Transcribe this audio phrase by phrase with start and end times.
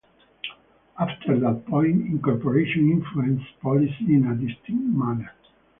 [0.99, 5.31] After that point, incorporation influences policy in a distinct manner.